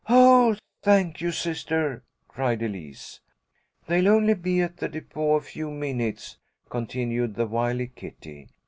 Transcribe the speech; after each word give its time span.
"Oh, 0.09 0.55
thank 0.81 1.21
you, 1.21 1.29
sister," 1.31 2.01
cried 2.27 2.63
Elise. 2.63 3.19
"They'll 3.85 4.07
only 4.07 4.33
be 4.33 4.59
at 4.59 4.77
the 4.77 4.89
depot 4.89 5.35
a 5.35 5.41
few 5.41 5.69
minutes," 5.69 6.37
continued 6.69 7.35
the 7.35 7.45
wily 7.45 7.91
Kitty. 7.95 8.47